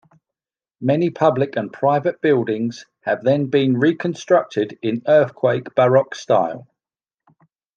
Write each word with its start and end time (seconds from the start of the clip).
Many 0.81 1.11
public 1.11 1.55
and 1.55 1.71
private 1.71 2.21
buildings 2.23 2.87
have 3.03 3.23
then 3.23 3.51
been 3.51 3.77
reconstructed 3.77 4.79
in 4.81 5.03
earthquake 5.07 5.75
Baroque 5.75 6.15
style. 6.15 6.65